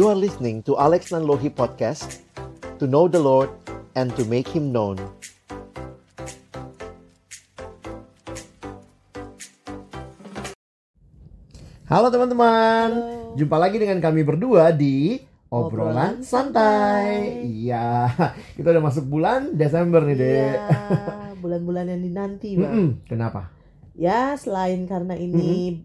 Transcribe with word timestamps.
You 0.00 0.08
are 0.08 0.16
listening 0.16 0.64
to 0.64 0.80
Alex 0.80 1.12
Nanlohi 1.12 1.52
Podcast 1.52 2.24
To 2.80 2.88
know 2.88 3.04
the 3.04 3.20
Lord 3.20 3.52
and 3.92 4.08
to 4.16 4.24
make 4.24 4.48
Him 4.48 4.72
known. 4.72 4.96
Halo 11.84 12.08
teman-teman. 12.08 12.88
Jumpa 13.36 13.60
lagi 13.60 13.76
dengan 13.76 14.00
kami 14.00 14.24
berdua 14.24 14.72
di 14.72 15.20
Obrolan 15.52 16.16
Obrolan 16.16 16.24
Santai. 16.24 17.44
Iya. 17.44 18.08
Kita 18.56 18.72
udah 18.72 18.80
masuk 18.80 19.04
bulan 19.04 19.52
Desember 19.52 20.00
nih 20.00 20.16
dek. 20.16 20.32
Iya, 20.32 20.80
bulan-bulan 21.44 21.92
yang 21.92 22.00
dinanti, 22.00 22.56
Bang. 22.56 23.04
Kenapa? 23.04 23.52
Ya, 23.92 24.32
selain 24.40 24.88
karena 24.88 25.12
ini 25.12 25.84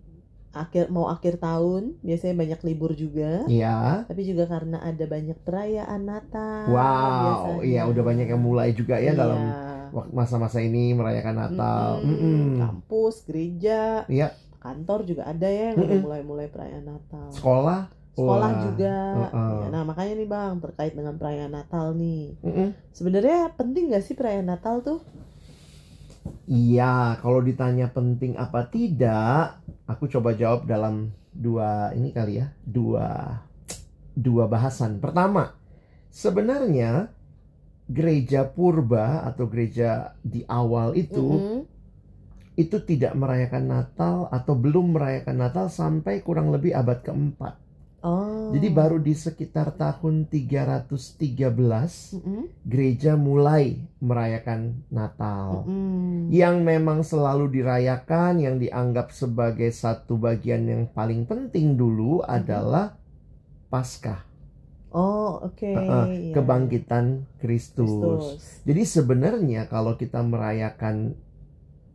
akhir 0.56 0.88
mau 0.88 1.12
akhir 1.12 1.38
tahun, 1.38 2.00
biasanya 2.00 2.36
banyak 2.40 2.60
libur 2.64 2.96
juga. 2.96 3.44
Iya 3.46 4.08
Tapi 4.08 4.22
juga 4.24 4.48
karena 4.48 4.80
ada 4.80 5.04
banyak 5.04 5.38
perayaan 5.44 6.02
Natal. 6.02 6.72
Wow 6.72 7.20
biasanya. 7.22 7.62
Iya 7.62 7.82
udah 7.86 8.04
banyak 8.04 8.28
yang 8.32 8.42
mulai 8.42 8.72
juga 8.72 8.96
ya 8.98 9.12
Iya. 9.12 9.20
dalam 9.20 9.40
masa-masa 10.12 10.60
ini 10.60 10.92
merayakan 10.92 11.36
Natal 11.36 12.02
Mm-mm. 12.02 12.16
Mm-mm. 12.16 12.60
Kampus, 12.60 13.24
gereja, 13.24 14.04
Iya 14.08 14.32
kantor 14.58 15.06
juga 15.06 15.30
ada 15.30 15.46
ya 15.46 15.72
yang 15.72 15.78
udah 15.78 15.88
Mm-mm. 15.94 16.02
mulai-mulai 16.02 16.48
perayaan 16.50 16.90
Natal. 16.90 17.30
Sekolah 17.30 17.92
Sekolah 18.16 18.48
Wah. 18.50 18.62
juga. 18.64 18.96
Uh-uh. 19.28 19.60
Ya, 19.60 19.68
Nah, 19.76 19.84
makanya 19.84 20.14
nih 20.16 20.30
Bang, 20.32 20.64
terkait 20.64 20.96
dengan 20.96 21.20
perayaan 21.20 21.52
Natal 21.52 21.92
nih. 21.94 22.40
Mm-mm. 22.42 22.72
Sebenarnya 22.90 23.52
penting 23.54 23.92
gak 23.92 24.08
sih 24.08 24.16
perayaan 24.16 24.48
Natal 24.48 24.80
tuh? 24.80 25.04
Iya, 26.46 27.18
kalau 27.26 27.42
ditanya 27.42 27.90
penting 27.90 28.38
apa 28.38 28.70
tidak, 28.70 29.62
aku 29.90 30.06
coba 30.10 30.38
jawab 30.38 30.70
dalam 30.70 31.10
dua 31.34 31.90
ini 31.98 32.14
kali 32.14 32.42
ya, 32.42 32.54
dua 32.62 33.42
dua 34.14 34.46
bahasan. 34.46 35.02
Pertama, 35.02 35.58
sebenarnya 36.14 37.10
gereja 37.86 38.46
purba 38.46 39.26
atau 39.26 39.46
gereja 39.50 40.18
di 40.26 40.42
awal 40.50 40.98
itu 40.98 41.22
Mm-mm. 41.22 41.62
itu 42.58 42.78
tidak 42.82 43.14
merayakan 43.14 43.66
Natal 43.70 44.26
atau 44.34 44.54
belum 44.58 44.98
merayakan 44.98 45.38
Natal 45.38 45.70
sampai 45.70 46.22
kurang 46.26 46.50
lebih 46.50 46.74
abad 46.74 47.02
keempat. 47.06 47.65
Oh. 48.06 48.54
Jadi 48.54 48.70
baru 48.70 49.02
di 49.02 49.18
sekitar 49.18 49.74
tahun 49.74 50.30
313 50.30 51.42
Mm-mm. 52.14 52.42
gereja 52.62 53.18
mulai 53.18 53.82
merayakan 53.98 54.86
Natal. 54.94 55.66
Mm-mm. 55.66 56.30
yang 56.30 56.62
memang 56.62 57.02
selalu 57.02 57.50
dirayakan, 57.50 58.38
yang 58.38 58.62
dianggap 58.62 59.10
sebagai 59.10 59.74
satu 59.74 60.22
bagian 60.22 60.70
yang 60.70 60.84
paling 60.86 61.26
penting 61.26 61.74
dulu 61.74 62.22
adalah 62.22 62.94
Paskah, 63.66 64.22
Oh, 64.96 65.42
oke. 65.44 65.68
Uh-uh, 65.68 66.06
Iya. 66.08 66.32
kebangkitan 66.32 67.26
Kristus. 67.42 68.40
Jadi 68.64 68.88
sebenarnya 68.88 69.68
kalau 69.68 70.00
kita 70.00 70.24
merayakan 70.24 71.18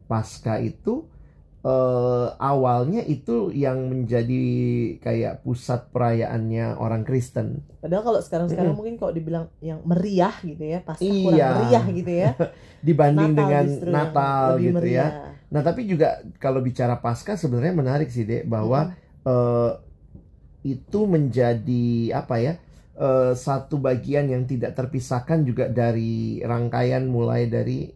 Paskah 0.05 0.61
itu 0.61 1.07
eh, 1.61 2.27
awalnya 2.41 3.05
itu 3.05 3.53
yang 3.53 3.93
menjadi 3.93 4.45
kayak 4.99 5.45
pusat 5.45 5.93
perayaannya 5.93 6.77
orang 6.77 7.05
Kristen. 7.05 7.61
Padahal 7.81 8.03
kalau 8.03 8.21
sekarang-sekarang 8.21 8.73
mungkin 8.73 8.97
kalau 8.97 9.13
dibilang 9.13 9.49
yang 9.61 9.81
meriah 9.85 10.33
gitu 10.41 10.65
ya, 10.65 10.81
pasti 10.81 11.09
kurang 11.09 11.37
Iya. 11.37 11.49
meriah 11.55 11.85
gitu 11.93 12.13
ya. 12.13 12.31
Dibanding 12.89 13.33
Natal 13.33 13.41
dengan 13.45 13.67
yang 13.69 13.93
Natal 13.93 14.45
gitu 14.57 14.65
ya. 14.65 14.73
meriah. 14.77 15.11
Nah, 15.51 15.61
tapi 15.61 15.85
juga 15.85 16.09
kalau 16.39 16.63
bicara 16.63 16.97
Paskah 16.97 17.37
sebenarnya 17.37 17.75
menarik 17.75 18.09
sih, 18.09 18.25
Dek, 18.25 18.49
bahwa 18.49 18.95
eh, 19.27 19.71
itu 20.61 21.01
menjadi 21.09 21.87
apa 22.15 22.37
ya 22.37 22.53
eh, 22.97 23.33
satu 23.33 23.81
bagian 23.81 24.29
yang 24.29 24.45
tidak 24.45 24.77
terpisahkan 24.77 25.41
juga 25.45 25.69
dari 25.69 26.41
rangkaian 26.45 27.05
mulai 27.05 27.49
dari 27.49 27.89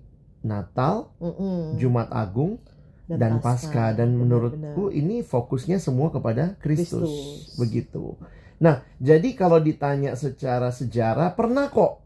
Natal, 0.45 1.13
Mm-mm. 1.21 1.81
Jumat 1.81 2.13
Agung 2.13 2.61
dan, 3.05 3.19
dan 3.21 4.11
Benar-benar. 4.17 4.17
menurutku 4.17 4.85
ini 4.91 5.21
fokusnya 5.21 5.77
semua 5.77 6.09
kepada 6.09 6.57
Kristus 6.61 7.05
Kristus. 7.05 7.59
begitu. 7.61 8.17
Nah 8.61 8.81
jadi 8.97 9.29
kalau 9.37 9.61
ditanya 9.61 10.17
secara 10.17 10.73
sejarah 10.73 11.37
pernah 11.37 11.69
kok 11.69 12.01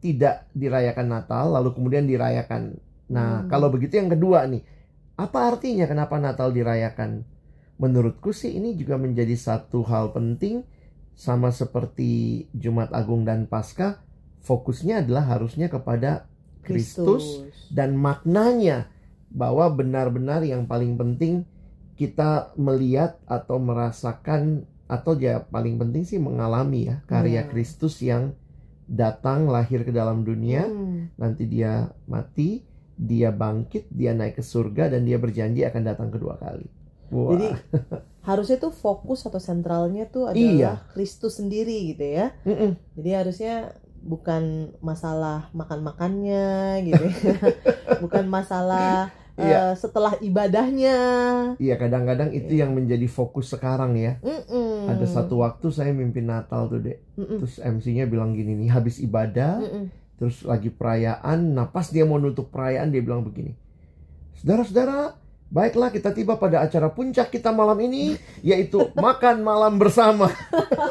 tidak 0.00 0.48
dirayakan 0.52 1.06
Natal 1.08 1.52
lalu 1.52 1.72
kemudian 1.72 2.04
dirayakan. 2.04 2.76
Nah 3.08 3.44
Hmm. 3.44 3.48
kalau 3.48 3.72
begitu 3.72 3.96
yang 3.96 4.08
kedua 4.08 4.44
nih 4.44 4.60
apa 5.16 5.52
artinya 5.52 5.84
kenapa 5.84 6.16
Natal 6.16 6.52
dirayakan? 6.52 7.24
Menurutku 7.80 8.32
sih 8.36 8.56
ini 8.56 8.76
juga 8.76 9.00
menjadi 9.00 9.32
satu 9.36 9.84
hal 9.88 10.12
penting 10.12 10.64
sama 11.16 11.48
seperti 11.48 12.44
Jumat 12.52 12.92
Agung 12.92 13.24
dan 13.24 13.48
Paskah 13.48 14.00
fokusnya 14.40 15.04
adalah 15.04 15.24
harusnya 15.28 15.68
kepada 15.68 16.28
Kristus 16.60 17.44
dan 17.72 17.96
maknanya 17.96 18.88
bahwa 19.30 19.70
benar-benar 19.70 20.42
yang 20.42 20.66
paling 20.66 20.98
penting 20.98 21.46
kita 21.94 22.50
melihat 22.56 23.16
atau 23.24 23.56
merasakan 23.58 24.66
atau 24.90 25.14
ya 25.14 25.46
paling 25.46 25.78
penting 25.78 26.02
sih 26.02 26.18
mengalami 26.18 26.90
ya 26.90 26.96
karya 27.06 27.46
Iya. 27.46 27.48
Kristus 27.48 28.02
yang 28.02 28.34
datang 28.90 29.46
lahir 29.46 29.86
ke 29.86 29.94
dalam 29.94 30.26
dunia 30.26 30.66
Hmm. 30.66 31.14
nanti 31.14 31.46
dia 31.46 31.94
mati 32.04 32.66
dia 32.98 33.30
bangkit 33.30 33.86
dia 33.88 34.10
naik 34.12 34.36
ke 34.36 34.44
surga 34.44 34.90
dan 34.90 35.06
dia 35.06 35.16
berjanji 35.16 35.62
akan 35.62 35.82
datang 35.86 36.10
kedua 36.10 36.34
kali 36.36 36.66
Wah. 37.10 37.34
Jadi 37.34 37.48
harusnya 38.28 38.58
tuh 38.58 38.70
fokus 38.70 39.26
atau 39.26 39.38
sentralnya 39.38 40.06
tuh 40.06 40.30
adalah 40.30 40.38
Iya. 40.38 40.72
Kristus 40.94 41.38
sendiri 41.38 41.90
gitu 41.90 42.06
ya. 42.06 42.30
Mm-mm. 42.46 42.78
Jadi 42.94 43.10
harusnya 43.10 43.54
bukan 44.00 44.72
masalah 44.80 45.48
makan-makannya 45.52 46.48
gitu 46.84 47.04
bukan 48.04 48.26
masalah 48.26 49.12
Iya. 49.40 49.72
eh, 49.72 49.74
setelah 49.74 50.12
ibadahnya. 50.20 50.96
iya 51.56 51.80
kadang-kadang 51.80 52.28
itu 52.28 52.52
Iya. 52.52 52.66
yang 52.66 52.76
menjadi 52.76 53.08
fokus 53.08 53.48
sekarang 53.48 53.96
ya 53.96 54.20
Mm-mm. 54.20 54.84
ada 54.84 55.06
satu 55.08 55.40
waktu 55.40 55.72
saya 55.72 55.96
mimpin 55.96 56.28
Natal 56.28 56.68
tuh 56.68 56.76
dek 56.76 57.00
Mm-mm. 57.16 57.40
terus 57.40 57.56
MC-nya 57.56 58.04
bilang 58.04 58.36
gini 58.36 58.52
nih 58.52 58.68
habis 58.68 59.00
ibadah 59.00 59.64
Mm-mm. 59.64 59.88
terus 60.20 60.44
lagi 60.44 60.68
perayaan 60.68 61.56
nah 61.56 61.64
pas 61.64 61.88
dia 61.88 62.04
mau 62.04 62.20
nutup 62.20 62.52
perayaan 62.52 62.92
dia 62.92 63.00
bilang 63.00 63.24
begini 63.24 63.56
saudara-saudara 64.36 65.16
baiklah 65.50 65.90
kita 65.90 66.14
tiba 66.14 66.38
pada 66.38 66.62
acara 66.62 66.86
puncak 66.94 67.34
kita 67.34 67.50
malam 67.50 67.76
ini 67.82 68.14
yaitu 68.40 68.86
makan 68.94 69.42
malam 69.42 69.76
bersama. 69.76 70.30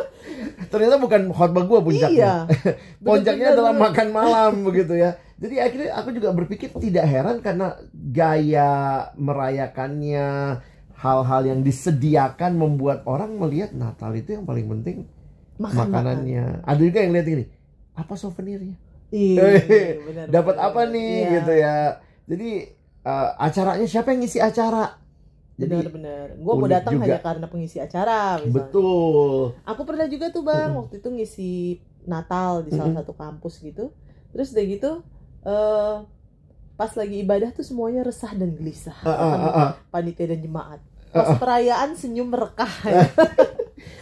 Ternyata 0.71 0.99
bukan 0.99 1.31
khotbah 1.31 1.63
gua 1.65 1.79
puncaknya. 1.79 2.45
Iya. 2.45 2.73
puncaknya 3.07 3.55
adalah 3.55 3.73
makan 3.73 4.07
malam 4.11 4.53
begitu 4.67 4.99
ya. 4.99 5.15
Jadi 5.39 5.55
akhirnya 5.55 5.95
aku 5.95 6.11
juga 6.11 6.35
berpikir 6.35 6.75
tidak 6.75 7.05
heran 7.07 7.39
karena 7.39 7.79
gaya 7.95 9.07
merayakannya 9.15 10.59
hal-hal 10.99 11.41
yang 11.47 11.63
disediakan 11.63 12.59
membuat 12.59 13.07
orang 13.07 13.39
melihat 13.39 13.71
Natal 13.71 14.11
itu 14.19 14.35
yang 14.35 14.43
paling 14.43 14.67
penting 14.67 15.07
Makan 15.55 15.87
makanannya. 15.87 16.67
ada 16.67 16.79
juga 16.83 16.99
yang 16.99 17.15
lihat 17.15 17.27
ini 17.31 17.45
apa 17.95 18.13
souvenirnya? 18.19 18.75
Iya, 19.09 19.43
dapat 20.35 20.55
apa 20.59 20.85
nih 20.91 21.11
Iya, 21.15 21.29
gitu 21.39 21.53
ya. 21.55 21.75
Jadi 22.29 22.49
eh, 23.05 23.29
acaranya 23.37 23.87
siapa 23.87 24.11
yang 24.11 24.21
ngisi 24.23 24.39
acara 24.39 24.99
jadi 25.59 25.75
Benar-benar. 25.75 26.27
Gue 26.39 26.53
mau 26.55 26.69
datang 26.71 26.95
hanya 27.03 27.19
karena 27.19 27.45
pengisi 27.51 27.83
acara. 27.83 28.39
Misalnya. 28.39 28.71
betul 28.71 29.59
Aku 29.67 29.81
pernah 29.83 30.07
juga 30.07 30.31
tuh 30.31 30.43
bang, 30.47 30.71
Mm-mm. 30.71 30.79
waktu 30.87 31.03
itu 31.03 31.09
ngisi 31.11 31.51
Natal 32.07 32.63
di 32.63 32.71
salah 32.71 32.95
Mm-mm. 32.95 33.03
satu 33.03 33.11
kampus 33.11 33.59
gitu. 33.59 33.91
Terus 34.31 34.55
udah 34.55 34.65
gitu, 34.65 34.91
eh 35.43 35.95
pas 36.79 36.91
lagi 36.95 37.19
ibadah 37.19 37.51
tuh 37.51 37.67
semuanya 37.67 38.07
resah 38.07 38.31
dan 38.31 38.55
gelisah. 38.55 38.95
Ah, 39.03 39.11
ah, 39.11 39.35
ah, 39.35 39.51
ah. 39.51 39.69
Panitia 39.91 40.31
dan 40.31 40.39
jemaat. 40.39 40.79
Pas 41.11 41.35
perayaan 41.35 41.91
senyum 41.99 42.31
merekah. 42.31 42.71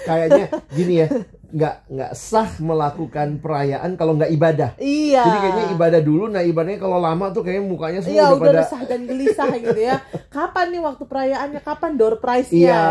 kayaknya 0.07 0.45
gini 0.73 1.05
ya 1.05 1.07
nggak 1.47 1.75
nggak 1.87 2.11
sah 2.11 2.51
melakukan 2.59 3.39
perayaan 3.39 3.95
kalau 3.95 4.19
nggak 4.19 4.31
ibadah 4.35 4.75
iya. 4.83 5.23
jadi 5.23 5.37
kayaknya 5.39 5.65
ibadah 5.79 6.01
dulu 6.03 6.27
nah 6.27 6.43
ibadahnya 6.43 6.79
kalau 6.83 6.99
lama 6.99 7.31
tuh 7.31 7.41
kayaknya 7.47 7.63
mukanya 7.63 7.99
semua 8.03 8.15
Iya 8.17 8.25
udah, 8.27 8.35
udah 8.35 8.51
pada 8.51 8.59
resah 8.65 8.81
dan 8.83 9.01
gelisah 9.07 9.47
gitu 9.55 9.79
ya. 9.79 9.97
Kapan 10.27 10.65
nih 10.73 10.81
waktu 10.83 11.03
perayaannya? 11.07 11.61
Kapan 11.61 11.91
door 11.95 12.15
prize-nya? 12.19 12.57
Iya. 12.57 12.83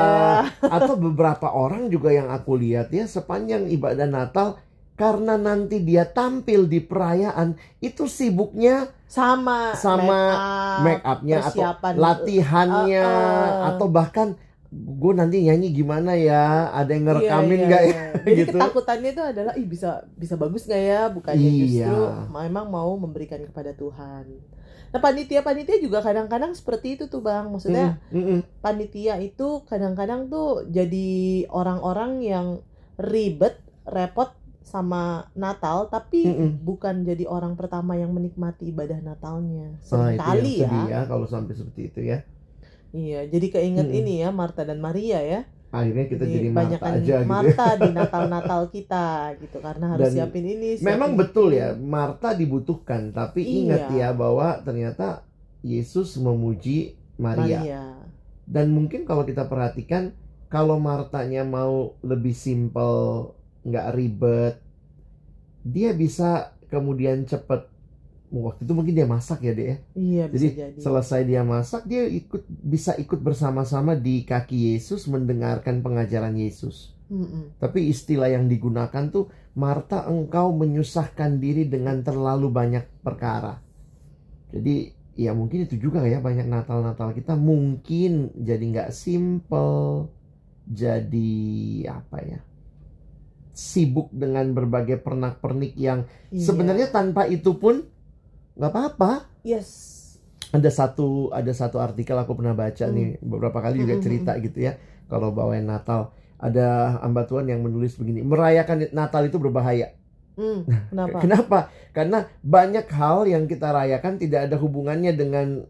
atau 0.66 0.94
beberapa 0.96 1.52
orang 1.52 1.92
juga 1.92 2.14
yang 2.14 2.32
aku 2.32 2.56
lihat 2.56 2.92
ya 2.94 3.04
sepanjang 3.04 3.68
ibadah 3.68 4.08
Natal 4.08 4.56
karena 4.96 5.36
nanti 5.36 5.84
dia 5.84 6.08
tampil 6.08 6.64
di 6.64 6.80
perayaan 6.80 7.54
itu 7.84 8.08
sibuknya 8.08 8.88
Sama. 9.06 9.76
Sama 9.76 10.22
make 10.82 10.98
make 10.98 11.02
up, 11.04 11.20
upnya 11.20 11.36
atau 11.46 11.62
latihannya 11.94 13.04
Uh, 13.06 13.12
uh. 13.14 13.68
atau 13.70 13.86
bahkan 13.86 14.34
gue 14.70 15.12
nanti 15.12 15.42
nyanyi 15.42 15.70
gimana 15.70 16.14
ya 16.14 16.68
ada 16.70 16.90
yang 16.90 17.06
ngerekamin 17.06 17.58
Iya, 17.58 17.66
nggak 17.66 17.82
iya, 17.82 17.92
ya 17.92 18.02
iya. 18.02 18.22
Jadi 18.26 18.40
gitu. 18.42 18.58
ketakutannya 18.58 19.10
itu 19.10 19.22
adalah 19.22 19.52
ih 19.54 19.66
bisa 19.66 19.90
bisa 20.14 20.34
bagus 20.34 20.66
nggak 20.66 20.82
ya? 20.82 21.02
Bukannya 21.08 21.46
Iya. 21.46 21.60
justru 21.62 21.98
memang 22.30 22.66
mau 22.66 22.90
memberikan 22.96 23.38
kepada 23.40 23.70
Tuhan. 23.72 24.26
Nah 24.86 25.00
panitia-panitia 25.02 25.78
juga 25.78 25.98
kadang-kadang 26.00 26.52
seperti 26.52 26.96
itu 26.96 27.04
tuh 27.06 27.20
bang. 27.20 27.46
Maksudnya 27.46 27.98
Mm, 28.10 28.16
mm, 28.16 28.26
mm. 28.26 28.40
panitia 28.60 29.14
itu 29.18 29.62
kadang-kadang 29.64 30.26
tuh 30.26 30.66
jadi 30.66 31.08
orang-orang 31.48 32.22
yang 32.22 32.46
ribet, 32.96 33.58
repot 33.84 34.32
sama 34.62 35.30
Natal, 35.32 35.86
tapi 35.86 36.26
Mm-mm. 36.26 36.58
bukan 36.58 37.06
jadi 37.06 37.22
orang 37.24 37.54
pertama 37.54 37.94
yang 37.94 38.10
menikmati 38.10 38.74
ibadah 38.74 38.98
Natalnya. 38.98 39.78
Ah, 39.94 40.10
itu 40.10 40.18
yang 40.18 40.42
sedih 40.42 40.58
ya. 40.58 40.80
ya 40.90 41.00
kalau 41.06 41.26
sampai 41.26 41.54
seperti 41.54 41.80
itu 41.86 42.00
ya. 42.02 42.26
Iya, 42.96 43.20
jadi 43.28 43.46
keinget 43.52 43.88
Mm-mm. 43.88 43.98
ini 44.00 44.12
ya 44.25 44.28
Marta 44.32 44.62
dan 44.64 44.81
Maria 44.81 45.20
ya. 45.20 45.40
Akhirnya 45.69 46.06
kita 46.08 46.25
jadi, 46.25 46.48
Marta 46.48 46.60
banyakan 46.81 46.93
aja 46.96 47.04
gitu. 47.04 47.12
ya. 47.12 47.20
Marta 47.28 47.66
di 47.76 47.88
Natal-Natal 47.93 48.62
kita 48.72 49.06
gitu 49.43 49.58
karena 49.60 49.87
harus 49.93 50.08
Dan 50.08 50.12
siapin 50.16 50.44
ini. 50.46 50.69
siapin 50.81 50.88
Memang 50.88 51.10
itu. 51.12 51.19
betul 51.20 51.48
ya, 51.52 51.69
Marta 51.76 52.32
dibutuhkan, 52.32 53.12
tapi 53.12 53.43
ingat 53.44 53.93
Iya. 53.93 54.08
ya 54.14 54.16
bahwa 54.16 54.48
ternyata 54.64 55.26
Yesus 55.60 56.16
memuji 56.16 56.96
Maria. 57.19 57.60
Maria. 57.60 57.84
Dan 58.46 58.72
mungkin 58.72 59.04
kalau 59.04 59.26
kita 59.26 59.44
perhatikan, 59.44 60.14
kalau 60.49 60.78
Martanya 60.81 61.42
mau 61.44 61.75
lebih 62.00 62.32
simple, 62.32 63.34
nggak 63.66 63.87
ribet, 63.92 64.54
dia 65.66 65.90
bisa 65.92 66.54
kemudian 66.70 67.26
cepet. 67.26 67.66
Waktu 68.28 68.67
itu 68.67 68.73
mungkin 68.75 68.94
dia 68.94 69.06
masak 69.06 69.38
ya 69.43 69.52
deh. 69.55 69.67
ya. 69.67 69.76
Iya 69.94 70.25
bisa 70.26 70.40
Jadi 70.43 70.49
jadi. 70.58 70.78
selesai 70.82 71.20
dia 71.25 71.43
masak, 71.46 71.82
dia 71.87 72.02
ikut 72.05 72.43
bisa 72.49 72.93
ikut 72.99 73.20
bersama-sama 73.23 73.94
di 73.94 74.26
kaki 74.26 74.75
Yesus 74.75 75.06
mendengarkan 75.06 75.81
pengajaran 75.81 76.34
Yesus. 76.34 76.96
Mm-mm. 77.06 77.55
Tapi 77.62 77.87
istilah 77.87 78.26
yang 78.26 78.50
digunakan 78.50 79.06
tuh 79.08 79.31
Marta 79.55 80.05
engkau 80.11 80.50
menyusahkan 80.52 81.38
diri 81.38 81.70
dengan 81.70 82.02
terlalu 82.02 82.50
banyak 82.50 82.84
perkara. 83.00 83.62
Jadi 84.50 84.90
ya 85.17 85.32
mungkin 85.32 85.64
itu 85.64 85.81
juga 85.81 86.05
ya 86.05 86.20
banyak 86.20 86.44
Natal-Natal 86.44 87.14
kita 87.14 87.38
mungkin 87.38 88.37
jadi 88.37 88.61
nggak 88.61 88.90
simple, 88.93 90.12
jadi 90.69 91.32
apa 91.88 92.19
ya 92.20 92.40
sibuk 93.56 94.12
dengan 94.12 94.52
berbagai 94.52 95.00
pernak-pernik 95.00 95.73
yang 95.81 96.05
Iya. 96.28 96.44
sebenarnya 96.44 96.93
tanpa 96.93 97.25
itu 97.25 97.56
pun 97.56 97.88
nggak 98.56 98.70
apa-apa. 98.70 99.12
yes. 99.42 99.94
Ada 100.46 100.70
satu 100.70 101.28
ada 101.30 101.50
satu 101.50 101.76
artikel 101.76 102.14
aku 102.14 102.32
pernah 102.32 102.54
baca 102.54 102.86
Hmm. 102.86 102.94
nih 102.94 103.08
beberapa 103.18 103.58
kali 103.58 103.82
juga 103.82 103.94
Mm, 103.94 104.00
mm, 104.00 104.06
cerita 104.06 104.32
gitu 104.38 104.58
ya 104.60 104.78
kalau 105.04 105.30
bawain 105.30 105.66
Natal 105.66 106.10
ada 106.38 106.96
hamba 107.02 107.26
Tuhan 107.26 107.46
yang 107.46 107.60
menulis 107.60 107.94
begini 107.94 108.22
merayakan 108.22 108.86
Natal 108.90 109.26
itu 109.26 109.36
berbahaya 109.36 109.90
Hmm, 110.34 110.68
kenapa? 110.92 111.16
Kenapa? 111.18 111.58
Karena 111.90 112.18
banyak 112.40 112.86
hal 112.90 113.24
yang 113.24 113.44
kita 113.44 113.72
rayakan 113.72 114.20
tidak 114.20 114.44
ada 114.44 114.56
hubungannya 114.56 115.12
dengan 115.12 115.64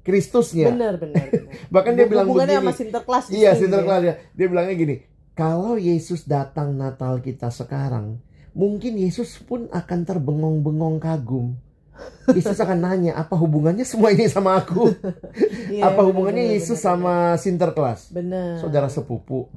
Kristusnya. 0.00 0.70
Benar, 0.70 0.94
benar. 0.96 1.26
benar. 1.26 1.50
Bahkan 1.74 1.92
dia 1.92 2.06
bilang 2.06 2.26
Hubungannya 2.26 2.54
begini. 2.56 2.70
sama 2.70 2.78
Sinterklas. 2.78 3.24
Iya, 3.28 3.50
Sinterklas 3.52 3.98
gitu 3.98 4.08
ya. 4.08 4.14
Dia 4.32 4.46
bilangnya 4.46 4.74
gini, 4.74 4.94
kalau 5.32 5.74
Yesus 5.74 6.22
datang 6.22 6.74
Natal 6.74 7.18
kita 7.18 7.50
sekarang, 7.50 8.22
mungkin 8.52 8.94
Yesus 8.94 9.38
pun 9.38 9.66
akan 9.68 10.00
terbengong-bengong 10.02 10.98
kagum. 10.98 11.58
Yesus 12.32 12.58
akan 12.62 12.78
nanya, 12.78 13.12
apa 13.18 13.34
hubungannya 13.34 13.82
semua 13.82 14.14
ini 14.14 14.30
sama 14.30 14.62
aku? 14.62 14.90
Iya, 15.72 15.88
apa 15.88 16.04
hubungannya 16.04 16.44
benar, 16.44 16.56
Yesus 16.60 16.78
benar, 16.78 16.88
sama 16.92 17.14
Sinterklas? 17.40 18.00
Benar. 18.12 18.60
Saudara 18.60 18.88
sepupu. 18.92 19.48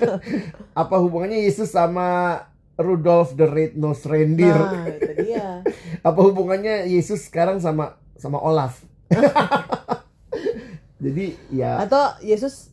apa 0.82 0.94
hubungannya 1.00 1.40
Yesus 1.40 1.72
sama 1.72 2.40
Rudolph 2.76 3.32
the 3.34 3.48
Red-Nosed 3.48 4.04
Reindeer? 4.06 4.54
Nah, 4.54 4.84
itu 4.92 5.12
dia. 5.24 5.64
apa 6.08 6.20
hubungannya 6.20 6.86
Yesus 6.86 7.24
sekarang 7.26 7.58
sama 7.64 7.96
sama 8.20 8.38
Olaf? 8.38 8.84
Jadi 10.98 11.38
ya 11.54 11.80
Atau 11.80 12.20
Yesus 12.20 12.70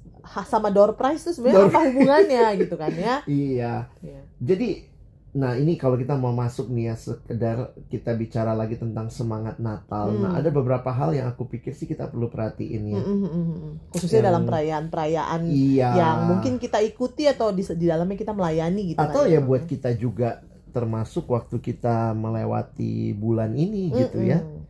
sama 0.50 0.74
door 0.74 0.98
prize 1.00 1.24
tuh 1.24 1.34
sebenarnya 1.38 1.72
apa 1.72 1.82
hubungannya 1.88 2.46
gitu 2.60 2.76
kan 2.76 2.92
ya? 2.92 3.16
iya. 3.30 3.88
Iya. 4.04 4.22
Jadi 4.44 4.95
nah 5.36 5.52
ini 5.52 5.76
kalau 5.76 6.00
kita 6.00 6.16
mau 6.16 6.32
masuk 6.32 6.72
nih 6.72 6.90
ya 6.90 6.96
sekedar 6.96 7.58
kita 7.92 8.16
bicara 8.16 8.56
lagi 8.56 8.80
tentang 8.80 9.12
semangat 9.12 9.60
Natal. 9.60 10.16
Nah, 10.16 10.32
Hmm. 10.32 10.40
ada 10.40 10.48
beberapa 10.48 10.88
hal 10.88 11.12
yang 11.12 11.28
aku 11.28 11.44
pikir 11.46 11.76
sih 11.76 11.84
kita 11.84 12.08
perlu 12.08 12.32
perhatiin 12.32 12.84
ya. 12.88 12.98
Mm, 12.98 13.12
mm, 13.12 13.20
mm, 13.28 13.46
mm. 13.46 13.72
Khususnya 13.92 14.24
Yang- 14.24 14.30
dalam 14.32 14.44
perayaan-perayaan 14.46 15.42
Iya. 15.46 15.90
yang 15.92 16.18
mungkin 16.26 16.56
kita 16.56 16.80
ikuti 16.80 17.28
atau 17.28 17.52
di, 17.52 17.68
di 17.68 17.86
dalamnya 17.86 18.16
kita 18.16 18.32
melayani 18.32 18.96
gitu 18.96 19.00
atau 19.04 19.22
kan 19.22 19.30
ya 19.30 19.40
buat 19.40 19.68
kita 19.68 19.92
juga 19.94 20.40
termasuk 20.72 21.28
waktu 21.28 21.60
kita 21.60 22.16
melewati 22.16 23.12
bulan 23.14 23.52
ini 23.54 23.92
gitu 23.92 24.24
ya. 24.24 24.40
Mm-mm. 24.40 24.64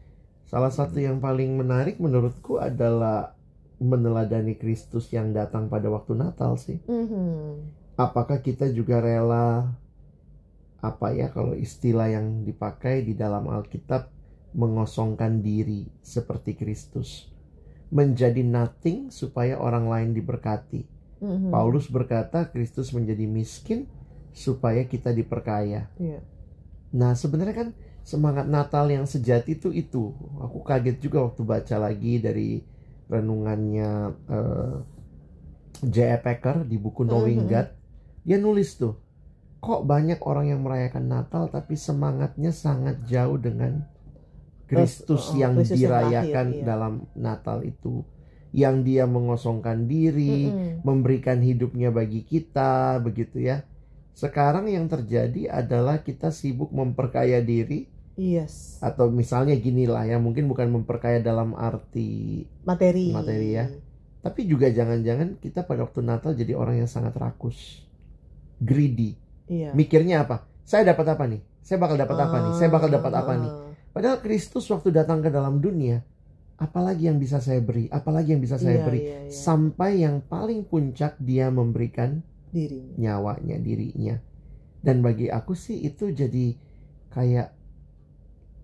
Salah 0.46 0.70
satu 0.70 0.98
yang 0.98 1.18
paling 1.18 1.56
menarik 1.56 1.98
menurutku 1.98 2.58
adalah 2.58 3.38
meneladani 3.76 4.56
Kristus 4.56 5.10
yang 5.10 5.30
datang 5.30 5.68
pada 5.68 5.90
waktu 5.90 6.16
Natal 6.16 6.58
sih. 6.58 6.82
Mhm. 6.84 7.86
apakah 7.96 8.40
kita 8.40 8.68
juga 8.70 9.00
rela 9.00 9.72
apa 10.86 11.12
ya 11.16 11.34
kalau 11.34 11.58
istilah 11.58 12.12
yang 12.12 12.46
dipakai 12.46 13.02
di 13.02 13.18
dalam 13.18 13.50
Alkitab 13.50 14.12
mengosongkan 14.56 15.44
diri 15.44 15.90
seperti 16.00 16.56
Kristus 16.56 17.28
menjadi 17.92 18.42
nothing 18.42 19.14
supaya 19.14 19.60
orang 19.62 19.88
lain 19.88 20.10
diberkati. 20.16 20.82
Mhm. 21.22 21.50
Paulus 21.54 21.88
berkata 21.88 22.50
Kristus 22.50 22.92
menjadi 22.92 23.24
miskin 23.30 23.88
supaya 24.36 24.84
kita 24.84 25.16
diperkaya. 25.16 25.88
Iya. 25.96 26.20
Nah, 26.96 27.16
sebenarnya 27.16 27.56
kan 27.56 27.70
semangat 28.04 28.48
Natal 28.48 28.88
yang 28.92 29.08
sejati 29.08 29.56
itu 29.60 29.72
itu. 29.72 30.12
Aku 30.44 30.64
kaget 30.64 31.00
juga 31.00 31.24
waktu 31.24 31.42
baca 31.44 31.76
lagi 31.80 32.20
dari 32.20 32.64
renungannya 33.08 33.90
eh, 34.28 34.76
J.E. 35.86 36.18
Packer 36.20 36.64
di 36.66 36.80
buku 36.80 37.04
Knowing 37.06 37.46
Mhm. 37.46 37.50
God. 37.52 37.68
Dia 38.26 38.38
nulis 38.42 38.74
tuh, 38.76 38.98
kok 39.68 39.82
banyak 39.92 40.20
orang 40.30 40.46
yang 40.52 40.62
merayakan 40.66 41.06
Natal 41.14 41.44
tapi 41.56 41.74
semangatnya 41.88 42.52
sangat 42.64 42.96
jauh 43.12 43.38
dengan 43.48 43.74
Kristus 44.70 45.24
Oh, 45.32 45.38
yang 45.42 45.54
Kristus 45.56 45.82
yang 45.86 45.96
dirayakan 46.02 46.48
lahir, 46.50 46.62
iya. 46.62 46.66
dalam 46.70 46.94
Natal 47.28 47.60
itu. 47.72 47.94
Yang 48.62 48.76
dia 48.88 49.04
mengosongkan 49.16 49.78
diri, 49.94 50.36
Mm-mm. 50.50 50.86
memberikan 50.88 51.40
hidupnya 51.44 51.90
bagi 52.00 52.22
kita, 52.32 52.98
begitu 53.06 53.38
ya. 53.50 53.58
Sekarang 54.16 54.66
yang 54.76 54.88
terjadi 54.94 55.42
adalah 55.62 56.02
kita 56.08 56.32
sibuk 56.32 56.72
memperkaya 56.80 57.40
diri 57.44 57.80
Yes. 58.16 58.88
atau 58.90 59.12
misalnya 59.12 59.56
gini 59.60 59.86
lah 59.94 60.04
ya, 60.08 60.18
mungkin 60.26 60.48
bukan 60.52 60.68
memperkaya 60.72 61.20
dalam 61.20 61.52
arti 61.58 62.10
Materi. 62.68 63.08
Materi 63.16 63.50
ya. 63.58 63.66
tapi 64.26 64.42
juga 64.52 64.68
jangan-jangan 64.74 65.38
kita 65.44 65.60
pada 65.70 65.86
waktu 65.86 66.02
Natal 66.02 66.32
jadi 66.34 66.54
orang 66.58 66.82
yang 66.84 66.90
sangat 66.90 67.14
rakus. 67.24 67.86
Greedy. 68.60 69.12
Iya. 69.46 69.72
Mikirnya 69.78 70.26
apa? 70.26 70.46
Saya 70.66 70.94
dapat 70.94 71.06
apa 71.14 71.24
nih? 71.30 71.42
Saya 71.62 71.78
bakal 71.82 71.98
dapat 71.98 72.18
apa 72.18 72.38
nih? 72.42 72.54
Saya 72.58 72.70
bakal 72.70 72.90
dapat 72.90 73.14
apa 73.14 73.34
nih? 73.38 73.52
Ah, 73.52 73.72
Padahal 73.94 74.18
Kristus 74.22 74.66
waktu 74.70 74.90
datang 74.94 75.22
ke 75.22 75.30
dalam 75.30 75.62
dunia, 75.62 76.02
apalagi 76.58 77.10
yang 77.10 77.18
bisa 77.18 77.42
saya 77.42 77.62
beri? 77.62 77.90
Apalagi 77.90 78.34
yang 78.38 78.42
bisa 78.42 78.58
saya 78.58 78.82
iya, 78.82 78.86
beri? 78.86 79.00
iya, 79.02 79.18
iya. 79.26 79.34
Sampai 79.34 80.02
yang 80.02 80.22
paling 80.26 80.66
puncak 80.66 81.18
dia 81.22 81.50
memberikan 81.54 82.22
dirinya. 82.54 82.96
nyawanya 82.96 83.58
dirinya 83.60 84.16
dan 84.86 85.02
bagi 85.02 85.34
aku 85.34 85.58
sih 85.58 85.82
itu 85.82 86.14
jadi 86.14 86.54
kayak 87.10 87.50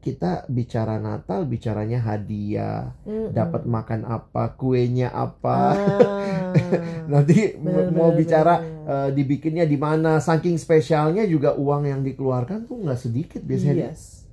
kita 0.02 0.32
bicara 0.48 0.98
Natal 0.98 1.46
bicaranya 1.46 2.02
hadiah 2.02 2.90
Mm-mm. 3.04 3.32
dapat 3.32 3.64
makan 3.64 4.02
apa 4.04 4.54
kuenya 4.54 5.08
apa 5.08 5.58
Ah. 5.72 6.52
nanti 7.12 7.54
Bener, 7.56 7.90
mau 7.90 8.10
bener, 8.10 8.18
bicara 8.18 8.54
bener. 8.60 9.08
eh, 9.08 9.10
dibikinnya 9.14 9.64
di 9.64 9.78
mana 9.78 10.18
saking 10.18 10.58
spesialnya 10.58 11.24
juga 11.24 11.54
uang 11.54 11.86
yang 11.86 12.02
dikeluarkan 12.02 12.66
tuh 12.66 12.82
nggak 12.82 13.00
sedikit 13.00 13.42
biasanya 13.42 13.90
Yes. 13.90 14.26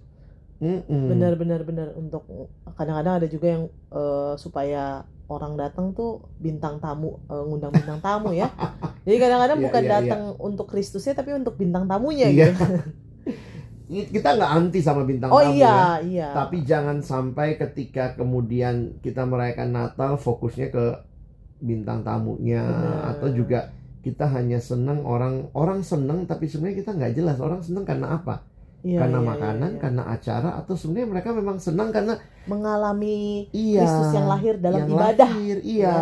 Mm-mm. 0.59 1.07
benar 1.07 1.37
benar 1.37 1.63
benar 1.63 1.89
untuk 1.95 2.27
kadang-kadang 2.73 3.23
ada 3.23 3.29
juga 3.29 3.47
yang 3.49 3.65
eh, 3.71 4.35
supaya 4.35 5.05
orang 5.29 5.55
datang 5.55 5.93
tuh 5.93 6.19
bintang 6.35 6.81
tamu 6.81 7.21
eh, 7.25 7.43
ngundang 7.45 7.71
bintang 7.71 8.01
tamu 8.01 8.33
ya 8.33 8.51
jadi 9.07 9.17
kadang-kadang 9.21 9.59
Iya, 9.61 9.67
bukan 9.69 9.83
iya, 9.85 9.91
datang 9.93 10.23
untuk 10.41 10.67
Kristusnya 10.67 11.13
tapi 11.13 11.31
untuk 11.31 11.55
bintang 11.55 11.85
tamunya 11.85 12.27
Iya. 12.27 12.51
gitu 12.51 12.65
kita 13.89 14.37
nggak 14.37 14.53
anti 14.53 14.81
sama 14.85 15.03
bintang 15.09 15.33
oh 15.33 15.41
tamu 15.41 15.57
ya 15.57 15.65
iya 15.65 15.81
iya 16.05 16.29
Tapi 16.37 16.61
jangan 16.63 17.01
sampai 17.01 17.57
ketika 17.57 18.13
kemudian 18.15 19.01
kita 19.01 19.25
merayakan 19.25 19.73
Natal 19.73 20.21
fokusnya 20.21 20.69
ke 20.69 20.85
bintang 21.59 22.05
tamunya 22.05 22.63
Benar. 22.63 23.17
atau 23.17 23.29
juga 23.33 23.61
kita 24.05 24.31
hanya 24.31 24.63
senang 24.63 25.03
orang 25.03 25.51
orang 25.57 25.83
senang 25.83 26.29
tapi 26.29 26.47
sebenarnya 26.47 26.85
kita 26.85 26.91
nggak 26.95 27.13
jelas 27.19 27.37
orang 27.43 27.61
senang 27.65 27.83
karena 27.83 28.15
apa? 28.15 28.47
Iya, 28.79 29.03
karena 29.03 29.19
iya, 29.19 29.27
makanan, 29.27 29.59
iya, 29.59 29.75
iya. 29.75 29.83
karena 29.83 30.03
acara 30.07 30.51
atau 30.55 30.75
sebenarnya 30.79 31.09
mereka 31.11 31.29
memang 31.35 31.59
senang 31.59 31.91
karena 31.91 32.15
mengalami 32.47 33.51
iya 33.51 33.83
Kristus 33.83 34.15
yang 34.15 34.29
lahir 34.31 34.55
dalam 34.63 34.87
yang 34.87 34.95
ibadah 34.95 35.31
lahir, 35.35 35.57
iya. 35.67 35.95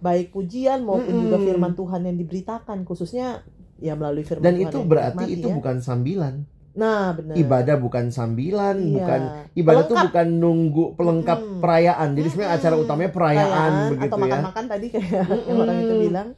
baik 0.00 0.32
pujian 0.32 0.88
maupun 0.88 1.04
Mm-mm. 1.04 1.24
juga 1.28 1.36
firman 1.44 1.72
Tuhan 1.76 2.00
yang 2.08 2.16
diberitakan 2.16 2.78
khususnya 2.88 3.44
ya 3.76 3.92
melalui 3.92 4.24
firman 4.24 4.40
Dan 4.40 4.56
Tuhan 4.56 4.72
itu 4.72 4.78
berarti 4.88 5.24
dinikmati 5.28 5.36
itu 5.36 5.48
ya. 5.52 5.54
bukan 5.60 5.76
sambilan. 5.84 6.34
Nah 6.74 7.14
benar 7.14 7.34
Ibadah 7.34 7.76
bukan 7.78 8.10
sambilan, 8.10 8.76
Iya. 8.76 8.90
bukan 8.92 9.20
ibadah 9.54 9.82
tuh 9.82 9.94
Pelengkap. 9.94 10.06
bukan 10.10 10.28
nunggu 10.34 10.84
pelengkap 10.94 11.38
Mm-mm. 11.40 11.60
perayaan. 11.62 12.08
Jadi 12.12 12.28
sebenarnya 12.28 12.52
acara 12.52 12.74
Mm-mm. 12.74 12.84
utamanya 12.84 13.12
perayaan, 13.12 13.72
begitu 13.88 14.10
atau 14.10 14.18
ya. 14.18 14.22
makan-makan 14.26 14.64
tadi 14.66 14.86
kayak 14.88 15.06
yang 15.06 15.28
Mm-mm. 15.30 15.60
orang 15.60 15.76
itu 15.78 15.94
bilang 16.00 16.28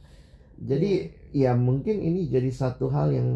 Jadi 0.57 0.91
ya 1.31 1.51
mungkin 1.53 1.95
ini 1.99 2.25
jadi 2.25 2.49
satu 2.49 2.89
hal 2.89 3.13
yang 3.13 3.29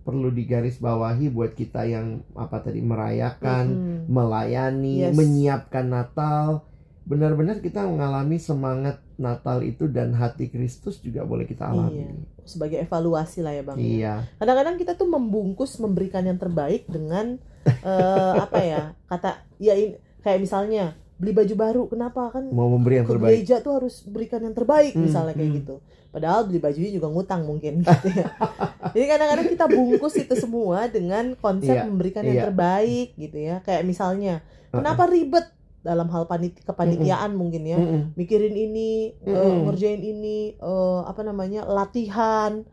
perlu 0.00 0.28
digarisbawahi 0.28 1.28
buat 1.28 1.52
kita 1.52 1.84
yang 1.84 2.06
apa 2.32 2.60
tadi 2.60 2.80
merayakan, 2.80 3.64
Mm-mm. 3.66 4.00
melayani, 4.06 5.00
Yes. 5.02 5.12
menyiapkan 5.12 5.86
Natal. 5.86 6.64
Benar-benar 7.04 7.60
kita 7.60 7.84
mengalami 7.84 8.36
semangat 8.36 9.03
Natal 9.16 9.62
itu 9.62 9.86
dan 9.86 10.12
hati 10.12 10.48
Kristus 10.48 10.98
juga 10.98 11.22
boleh 11.22 11.44
kita 11.44 11.70
alami. 11.70 12.04
Iya. 12.04 12.12
sebagai 12.44 12.76
evaluasi 12.76 13.40
lah 13.40 13.56
ya 13.56 13.64
bang. 13.64 13.76
ya. 13.80 13.84
Iya, 13.88 14.14
Kadang-kadang 14.36 14.76
kita 14.76 14.92
tuh 14.94 15.08
membungkus 15.08 15.80
memberikan 15.80 16.28
yang 16.28 16.36
terbaik 16.36 16.84
dengan 16.84 17.40
eh, 17.88 18.34
apa 18.36 18.60
ya 18.60 18.80
kata 19.08 19.40
ya 19.56 19.72
ini 19.72 19.96
kayak 20.20 20.44
misalnya 20.44 20.92
beli 21.14 21.32
baju 21.32 21.54
baru 21.56 21.82
kenapa 21.88 22.28
kan 22.36 22.44
mau 22.52 22.68
memberi 22.68 23.00
yang 23.00 23.06
ke 23.08 23.16
terbaik. 23.16 23.32
gereja 23.40 23.56
tuh 23.64 23.80
harus 23.80 24.02
berikan 24.04 24.42
yang 24.42 24.52
terbaik 24.52 24.92
Hmm, 24.92 25.08
misalnya 25.08 25.32
kayak 25.32 25.50
hmm. 25.50 25.58
gitu. 25.64 25.76
Padahal 26.12 26.46
beli 26.46 26.60
bajunya 26.60 26.90
juga 26.92 27.08
ngutang 27.08 27.42
mungkin 27.48 27.80
gitu 27.86 28.08
ya. 28.12 28.28
Jadi 28.92 29.04
kadang-kadang 29.08 29.48
kita 29.48 29.64
bungkus 29.66 30.14
itu 30.20 30.34
semua 30.36 30.84
dengan 30.92 31.32
konsep 31.40 31.74
Iya, 31.74 31.88
memberikan 31.88 32.22
yang 32.22 32.38
iya. 32.38 32.44
terbaik 32.50 33.08
gitu 33.16 33.38
ya. 33.40 33.56
Kayak 33.64 33.82
misalnya 33.88 34.34
kenapa 34.68 35.08
ribet 35.08 35.48
dalam 35.84 36.08
hal 36.08 36.24
panit 36.24 36.56
kepanitiaan 36.58 37.36
mungkin 37.36 37.62
ya. 37.62 37.76
Mm-mm. 37.76 38.16
Mikirin 38.16 38.56
ini, 38.56 39.12
eh, 39.20 39.28
Mm-mm. 39.28 39.68
ngerjain 39.68 40.00
ini, 40.00 40.38
eh, 40.56 41.00
apa 41.04 41.20
namanya 41.20 41.62
latihan. 41.64 42.64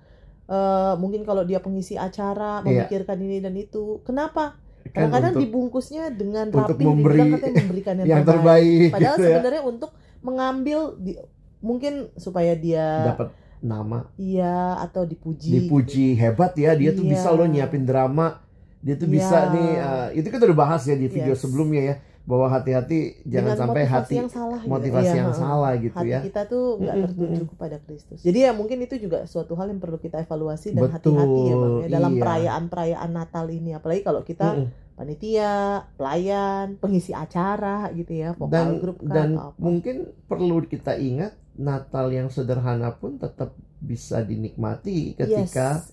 eh, 0.48 0.94
mungkin 0.96 1.24
kalau 1.24 1.44
dia 1.44 1.60
pengisi 1.60 1.96
acara 1.96 2.60
Iya. 2.60 2.84
memikirkan 2.84 3.16
ini 3.20 3.40
dan 3.40 3.56
itu. 3.56 4.04
Kenapa? 4.04 4.60
Kan 4.84 5.08
Kadang-kadang 5.08 5.40
dibungkusnya 5.40 6.12
dengan 6.12 6.52
untuk 6.52 6.76
rapi 6.76 6.84
memberi 6.84 7.16
dibilang 7.16 7.32
katanya 7.38 7.56
memberikan 7.62 7.94
yang, 7.96 8.08
yang 8.10 8.24
terbaik. 8.24 8.36
terbaik 8.60 8.92
Padahal 8.92 9.16
gitu 9.16 9.22
ya. 9.22 9.30
sebenarnya 9.32 9.64
untuk 9.64 9.92
mengambil 10.20 10.80
di, 11.00 11.12
mungkin 11.60 11.94
supaya 12.16 12.52
dia 12.54 12.88
Dapat 13.08 13.28
nama, 13.62 14.12
iya 14.18 14.76
atau 14.82 15.06
dipuji. 15.06 15.56
dipuji 15.56 16.18
hebat 16.18 16.52
ya, 16.54 16.76
dia 16.76 16.92
tuh 16.92 17.06
Iya. 17.06 17.12
bisa 17.14 17.28
loh 17.32 17.48
nyiapin 17.48 17.86
drama. 17.86 18.44
Dia 18.82 18.98
tuh 18.98 19.08
Iya. 19.08 19.14
bisa 19.14 19.38
nih 19.54 19.70
eh, 19.78 20.08
itu 20.20 20.28
kita 20.28 20.44
udah 20.44 20.60
bahas 20.60 20.84
ya 20.84 20.98
di 20.98 21.08
video 21.08 21.32
Yes. 21.32 21.40
sebelumnya 21.40 21.82
ya 21.82 21.96
bahwa 22.22 22.48
hati-hati 22.54 23.26
jangan 23.26 23.58
Dengan 23.58 23.62
sampai 23.66 23.84
motivasi 23.84 23.96
hati 23.98 24.14
yang 24.16 24.30
salah 24.30 24.60
gitu. 24.62 24.72
motivasi 24.72 25.10
Iya, 25.10 25.20
yang 25.26 25.34
salah 25.34 25.72
gitu 25.76 25.98
Hati 25.98 26.14
ya. 26.14 26.20
kita 26.22 26.42
tuh 26.46 26.64
nggak 26.78 26.96
tertuju 27.10 27.44
kepada 27.50 27.78
Kristus. 27.82 28.20
Jadi 28.22 28.40
ya 28.46 28.52
mungkin 28.54 28.78
itu 28.82 28.96
juga 29.02 29.26
suatu 29.26 29.54
hal 29.58 29.74
yang 29.74 29.82
perlu 29.82 29.98
kita 29.98 30.22
evaluasi 30.22 30.72
dan 30.72 30.90
hati-hati 30.94 31.42
ya 31.50 31.56
bang 31.58 31.74
ya 31.82 31.88
dalam 31.90 32.14
iya. 32.14 32.22
perayaan-perayaan 32.22 33.10
Natal 33.10 33.46
ini. 33.50 33.72
Apalagi 33.74 34.02
kalau 34.06 34.22
kita 34.22 34.48
panitia, 34.94 35.82
pelayan, 35.98 36.78
pengisi 36.78 37.10
acara 37.10 37.90
gitu 37.98 38.14
ya, 38.14 38.38
vokal 38.38 38.54
dan 38.54 38.68
grup 38.78 38.98
kan 39.02 39.10
dan 39.10 39.30
atau 39.34 39.46
apa. 39.50 39.58
mungkin 39.58 39.96
perlu 40.30 40.62
kita 40.70 40.94
ingat 41.02 41.34
Natal 41.58 42.14
yang 42.14 42.30
sederhana 42.30 42.94
pun 42.96 43.18
tetap 43.18 43.58
bisa 43.82 44.22
dinikmati 44.22 45.18
ketika 45.18 45.82
Yes, 45.82 45.90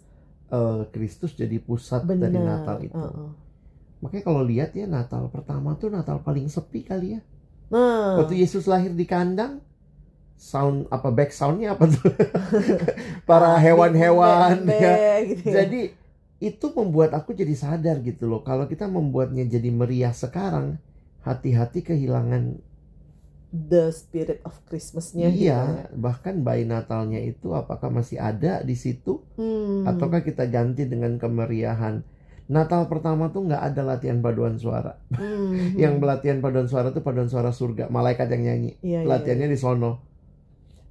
eh, 0.52 0.82
Kristus 0.92 1.32
jadi 1.32 1.56
pusat 1.56 2.04
benar. 2.04 2.28
dari 2.28 2.38
Natal 2.38 2.76
itu. 2.84 3.00
Heeh. 3.00 3.47
Makanya 4.02 4.24
kalau 4.24 4.42
lihat 4.46 4.70
ya 4.74 4.86
Natal 4.86 5.26
pertama 5.30 5.74
tuh 5.80 5.90
Natal 5.90 6.22
paling 6.22 6.46
sepi 6.46 6.86
kali 6.86 7.18
ya. 7.18 7.20
Nah, 7.68 8.16
Waktu 8.18 8.40
Yesus 8.40 8.64
lahir 8.70 8.92
di 8.96 9.04
kandang, 9.04 9.60
sound 10.38 10.86
apa 10.90 11.08
back 11.12 11.30
soundnya 11.34 11.74
apa 11.76 11.84
tuh? 11.90 12.10
Para 13.28 13.58
hewan-hewan 13.60 14.64
ya. 14.66 14.94
gitu 15.26 15.44
ya. 15.50 15.64
Jadi 15.64 15.80
itu 16.38 16.66
membuat 16.78 17.10
aku 17.18 17.34
jadi 17.34 17.54
sadar 17.58 17.98
gitu 18.06 18.30
loh. 18.30 18.40
Kalau 18.46 18.70
kita 18.70 18.86
membuatnya 18.86 19.44
jadi 19.46 19.68
meriah 19.74 20.14
sekarang, 20.14 20.78
hati-hati 21.26 21.82
kehilangan 21.82 22.62
the 23.52 23.88
spirit 23.92 24.40
of 24.44 24.54
Christmasnya 24.68 25.32
gitu 25.32 25.48
iya, 25.48 25.58
ya. 25.66 25.84
bahkan 25.96 26.44
bayi 26.44 26.68
Natalnya 26.68 27.20
itu 27.20 27.56
apakah 27.56 27.88
masih 27.88 28.20
ada 28.20 28.60
di 28.60 28.76
situ 28.76 29.24
Hmm. 29.38 29.86
ataukah 29.88 30.20
kita 30.28 30.44
ganti 30.50 30.84
dengan 30.84 31.16
kemeriahan. 31.16 32.02
Natal 32.48 32.88
pertama 32.88 33.28
tuh 33.28 33.44
nggak 33.44 33.60
ada 33.60 33.82
latihan 33.84 34.24
paduan 34.24 34.56
suara. 34.56 34.96
Hmm. 35.12 35.76
Yang 35.76 36.00
pelatihan 36.00 36.38
paduan 36.40 36.64
suara 36.64 36.88
tuh 36.96 37.04
paduan 37.04 37.28
suara 37.28 37.52
surga, 37.52 37.92
malaikat 37.92 38.24
yang 38.32 38.42
nyanyi. 38.48 38.72
Iya, 38.80 39.04
iya. 39.04 39.08
Latihannya 39.08 39.48
di 39.52 39.58
sono. 39.60 40.00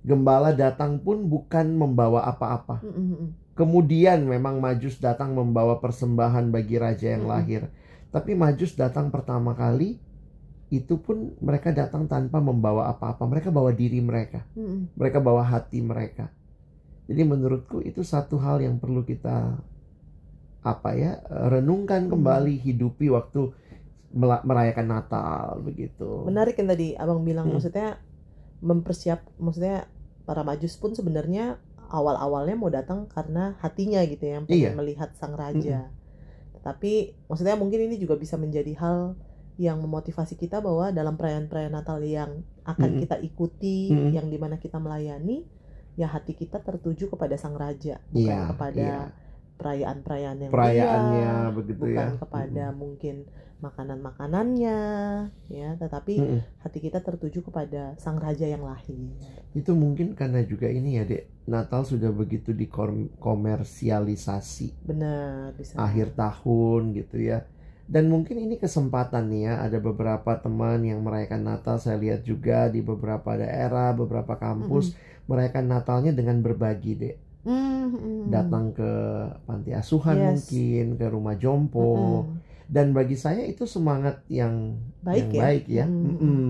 Gembala 0.06 0.54
datang 0.54 1.02
pun 1.02 1.26
bukan 1.26 1.74
membawa 1.74 2.30
apa-apa. 2.30 2.86
Hmm, 2.86 2.94
hmm, 2.94 3.08
hmm. 3.10 3.30
Kemudian 3.58 4.30
memang 4.30 4.62
Majus 4.62 5.02
datang 5.02 5.34
membawa 5.34 5.82
persembahan 5.82 6.54
bagi 6.54 6.78
raja 6.78 7.18
yang 7.18 7.26
Mm-mm. 7.26 7.34
lahir. 7.34 7.62
Tapi 8.14 8.38
Majus 8.38 8.78
datang 8.78 9.10
pertama 9.10 9.58
kali 9.58 9.98
itu 10.70 11.02
pun 11.02 11.34
mereka 11.42 11.74
datang 11.74 12.06
tanpa 12.06 12.38
membawa 12.38 12.86
apa-apa. 12.94 13.26
Mereka 13.26 13.50
bawa 13.50 13.74
diri 13.74 13.98
mereka. 13.98 14.46
Hmm, 14.54 14.62
hmm. 14.62 14.82
Mereka 14.94 15.18
bawa 15.26 15.42
hati 15.42 15.82
mereka. 15.82 16.30
Jadi 17.10 17.22
menurutku 17.26 17.82
itu 17.82 18.06
satu 18.06 18.38
hal 18.38 18.62
yang 18.62 18.78
perlu 18.78 19.02
kita 19.02 19.58
apa 20.68 20.92
ya 20.94 21.12
renungkan 21.48 22.08
Hmm. 22.08 22.12
kembali, 22.18 22.60
hidupi 22.60 23.08
waktu 23.08 23.52
merayakan 24.18 24.88
Natal 24.88 25.60
begitu. 25.62 26.24
Menarik 26.24 26.58
yang 26.58 26.70
tadi 26.70 26.88
abang 26.96 27.22
bilang, 27.22 27.48
Hmm. 27.48 27.56
maksudnya 27.56 28.00
mempersiap, 28.60 29.22
maksudnya 29.38 29.86
para 30.24 30.42
majus 30.42 30.76
pun 30.76 30.92
sebenarnya 30.92 31.62
awal-awalnya 31.88 32.56
mau 32.58 32.68
datang 32.68 33.08
karena 33.08 33.56
hatinya 33.60 34.04
gitu 34.04 34.24
ya, 34.26 34.34
yang 34.42 34.46
Iya. 34.46 34.72
pengen 34.72 34.76
melihat 34.76 35.10
sang 35.16 35.36
raja. 35.36 35.88
Tetapi 36.58 36.94
maksudnya 37.28 37.56
mungkin 37.56 37.80
ini 37.86 37.96
juga 37.96 38.18
bisa 38.18 38.36
menjadi 38.36 38.74
hal 38.76 39.16
yang 39.56 39.80
memotivasi 39.80 40.36
kita 40.36 40.60
bahwa 40.60 40.92
dalam 40.92 41.16
perayaan-perayaan 41.16 41.74
Natal 41.74 42.04
yang 42.04 42.44
akan 42.64 42.90
Mm-mm. 42.92 43.02
kita 43.06 43.16
ikuti, 43.22 43.90
Mm-mm. 43.90 44.12
yang 44.14 44.28
di 44.28 44.38
mana 44.38 44.58
kita 44.58 44.78
melayani, 44.78 45.48
ya 45.96 46.06
hati 46.08 46.34
kita 46.34 46.60
tertuju 46.60 47.10
kepada 47.10 47.34
sang 47.36 47.56
raja, 47.56 47.98
bukan 48.12 48.22
Iya, 48.22 48.40
kepada 48.54 48.78
iya. 48.78 49.00
Perayaan-perayaan 49.58 50.38
yang 50.48 50.52
Perayaannya 50.54 51.34
meriah, 51.34 51.52
begitu 51.52 51.82
bukan 51.82 51.98
ya. 51.98 52.14
kepada 52.22 52.70
mungkin 52.78 53.26
makanan-makanannya, 53.58 54.80
ya, 55.50 55.74
tetapi 55.82 56.22
Mm-mm. 56.22 56.46
hati 56.62 56.78
kita 56.78 57.02
tertuju 57.02 57.42
kepada 57.42 57.98
sang 57.98 58.22
raja 58.22 58.46
yang 58.46 58.62
lahir. 58.62 59.18
Itu 59.58 59.74
mungkin 59.74 60.14
karena 60.14 60.46
juga 60.46 60.70
ini 60.70 61.02
ya, 61.02 61.10
Dek. 61.10 61.26
Natal 61.50 61.82
sudah 61.88 62.12
begitu 62.14 62.54
dikomersialisasi 62.54 64.86
Benar, 64.86 65.58
bisa. 65.58 65.74
akhir 65.80 66.12
tahun 66.14 66.94
gitu 67.02 67.18
ya. 67.18 67.50
Dan 67.88 68.12
mungkin 68.14 68.38
ini 68.38 68.62
kesempatan 68.62 69.26
nih 69.32 69.48
ya, 69.50 69.58
ada 69.64 69.80
beberapa 69.82 70.38
teman 70.38 70.86
yang 70.86 71.02
merayakan 71.02 71.42
Natal 71.42 71.82
saya 71.82 71.98
lihat 71.98 72.22
juga 72.28 72.70
di 72.70 72.84
beberapa 72.86 73.34
daerah, 73.40 73.90
beberapa 73.96 74.38
kampus 74.38 74.94
merayakan 75.26 75.66
Natalnya 75.66 76.14
dengan 76.14 76.46
berbagi, 76.46 76.94
Dek. 76.94 77.18
Mm, 77.48 77.88
mm, 77.88 78.22
Datang 78.28 78.66
ke 78.72 78.92
panti 79.42 79.72
asuhan 79.72 80.16
Yes. 80.16 80.28
mungkin, 80.44 80.86
ke 80.94 81.06
rumah 81.08 81.36
jompo. 81.36 82.28
mm. 82.28 82.44
Dan 82.68 82.92
bagi 82.92 83.16
saya 83.16 83.42
itu 83.42 83.64
semangat 83.64 84.28
yang 84.28 84.76
Baik 85.00 85.16
yang 85.18 85.32
ya. 85.32 85.40
baik 85.40 85.66
ya. 85.66 85.86
Mm, 85.88 85.96
mm, 85.96 86.10
Mm-mm. 86.12 86.50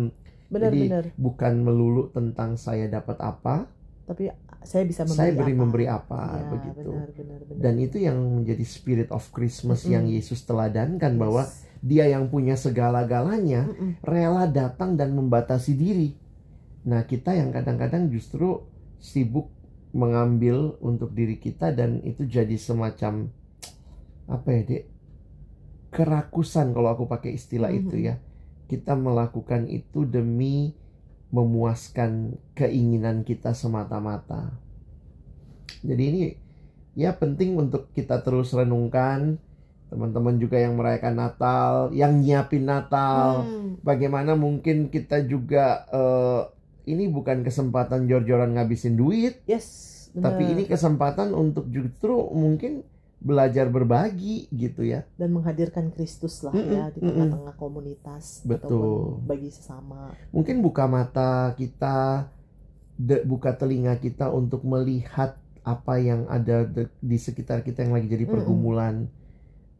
Jadi, 0.50 0.90
Benar-benar. 0.90 1.06
bukan 1.14 1.54
melulu 1.60 2.04
tentang 2.10 2.56
saya 2.56 2.88
dapat 2.88 3.20
apa, 3.20 3.70
Tapi 4.08 4.32
saya 4.64 4.84
bisa 4.84 5.04
memberi 5.04 5.20
saya 5.20 5.32
beri 5.34 5.52
apa? 5.52 5.60
memberi 5.60 5.86
apa 5.86 6.22
Ya, 6.34 6.44
begitu. 6.50 6.90
Benar, 6.90 7.10
benar, 7.14 7.40
benar. 7.46 7.60
Dan 7.62 7.74
itu 7.78 7.98
yang 8.00 8.18
menjadi 8.18 8.64
spirit 8.64 9.10
of 9.12 9.28
Christmas 9.30 9.84
Mm-mm. 9.84 9.94
yang 9.94 10.06
Yesus 10.08 10.42
teladankan 10.42 11.14
Yes. 11.14 11.20
bahwa 11.20 11.44
dia 11.78 12.06
yang 12.08 12.26
punya 12.28 12.58
segala-galanya 12.58 13.68
Mm-mm. 13.68 14.02
rela 14.02 14.48
datang 14.48 14.96
dan 14.96 15.14
membatasi 15.14 15.76
diri. 15.76 16.16
Nah, 16.82 17.04
kita 17.04 17.36
yang 17.36 17.52
kadang-kadang 17.52 18.08
justru 18.08 18.64
sibuk 18.98 19.52
mengambil 19.98 20.78
untuk 20.80 21.18
diri 21.18 21.42
kita 21.42 21.74
dan 21.74 22.06
itu 22.06 22.30
jadi 22.30 22.54
semacam 22.54 23.34
apa 24.30 24.48
ya, 24.54 24.62
Dek? 24.70 24.84
Kerakusan 25.90 26.76
kalau 26.76 26.94
aku 26.94 27.10
pakai 27.10 27.34
istilah 27.34 27.74
Mhm. 27.74 27.80
itu 27.82 27.96
ya. 28.06 28.16
Kita 28.70 28.94
melakukan 28.94 29.66
itu 29.72 30.04
demi 30.06 30.76
memuaskan 31.32 32.38
keinginan 32.54 33.24
kita 33.26 33.52
semata-mata. 33.52 34.54
Jadi 35.84 36.04
ini 36.04 36.22
ya 36.94 37.16
penting 37.16 37.56
untuk 37.58 37.90
kita 37.94 38.22
terus 38.26 38.52
renungkan 38.54 39.40
teman-teman 39.88 40.36
juga 40.36 40.60
yang 40.60 40.76
merayakan 40.76 41.16
Natal, 41.16 41.96
yang 41.96 42.20
nyiapin 42.20 42.68
Natal, 42.68 43.48
Hmm. 43.48 43.80
bagaimana 43.88 44.36
mungkin 44.36 44.92
kita 44.92 45.24
juga 45.24 45.88
eh, 45.88 46.42
ini 46.88 47.06
bukan 47.06 47.44
kesempatan 47.44 48.08
jor-joran 48.08 48.56
ngabisin 48.56 48.96
duit, 48.96 49.44
Yes, 49.44 49.68
benar. 50.10 50.32
tapi 50.32 50.48
ini 50.48 50.64
kesempatan 50.64 51.32
untuk 51.32 51.68
justru 51.68 52.16
mungkin 52.32 52.88
belajar 53.18 53.68
berbagi 53.68 54.46
gitu 54.48 54.86
ya. 54.86 55.02
dan 55.16 55.34
menghadirkan 55.34 55.90
Kristus 55.90 56.40
lah 56.40 56.54
Mm-mm, 56.54 56.70
ya 56.72 56.86
di 56.88 57.02
tengah-tengah 57.02 57.56
komunitas 57.56 58.46
Betul. 58.46 59.20
bagi 59.22 59.50
sesama. 59.50 60.14
Mungkin 60.30 60.62
buka 60.62 60.86
mata 60.86 61.52
kita, 61.54 62.30
de- 62.96 63.22
buka 63.24 63.52
telinga 63.52 63.98
kita 63.98 64.30
untuk 64.30 64.62
melihat 64.64 65.34
apa 65.62 65.98
yang 65.98 66.24
ada 66.28 66.64
de- 66.64 66.94
di 67.00 67.18
sekitar 67.18 67.60
kita 67.62 67.82
yang 67.82 67.92
lagi 67.92 68.08
jadi 68.08 68.24
pergumulan. 68.24 69.10